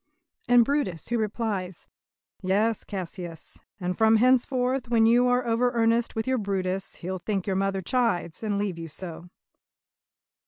And 0.47 0.65
Brutus 0.65 1.09
who 1.09 1.19
replies: 1.19 1.87
"Yes, 2.41 2.83
Cassius, 2.83 3.59
and 3.79 3.95
from 3.95 4.15
henceforth 4.15 4.89
When 4.89 5.05
you 5.05 5.27
are 5.27 5.45
over 5.45 5.69
earnest 5.73 6.15
with 6.15 6.25
your 6.25 6.39
Brutus 6.39 6.95
He'll 6.95 7.19
think 7.19 7.45
your 7.45 7.55
mother 7.55 7.83
chides, 7.83 8.41
and 8.41 8.57
leave 8.57 8.79
you 8.79 8.87
so." 8.87 9.29